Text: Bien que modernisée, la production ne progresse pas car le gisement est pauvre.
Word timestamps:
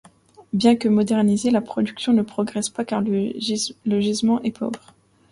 Bien 0.51 0.75
que 0.77 0.87
modernisée, 0.89 1.51
la 1.51 1.61
production 1.61 2.11
ne 2.11 2.23
progresse 2.23 2.69
pas 2.69 2.83
car 2.85 3.01
le 3.01 3.33
gisement 3.35 4.41
est 4.41 4.49
pauvre. 4.57 4.95